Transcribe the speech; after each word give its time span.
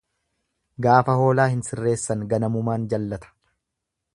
Gaafa 0.85 1.15
hoolaa 1.19 1.45
hin 1.51 1.61
sirreessan 1.67 2.25
ganamumaan 2.33 2.89
jallata. 2.95 3.31